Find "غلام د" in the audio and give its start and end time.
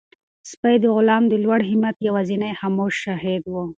0.95-1.33